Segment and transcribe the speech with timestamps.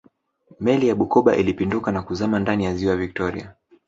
[0.59, 3.55] meli ya bukoba ilipinduka na kuzama ndani ya ziwa victoria